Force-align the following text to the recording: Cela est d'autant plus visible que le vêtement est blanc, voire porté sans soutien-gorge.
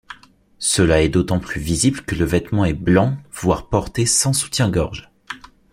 Cela 0.57 1.03
est 1.03 1.09
d'autant 1.09 1.39
plus 1.39 1.61
visible 1.61 2.01
que 2.01 2.15
le 2.15 2.25
vêtement 2.25 2.65
est 2.65 2.73
blanc, 2.73 3.19
voire 3.33 3.69
porté 3.69 4.07
sans 4.07 4.33
soutien-gorge. 4.33 5.11